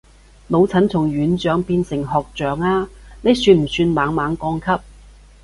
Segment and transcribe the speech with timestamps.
[0.47, 2.89] 老陳從院長變成學長啊，
[3.21, 4.81] 呢算不算猛猛降級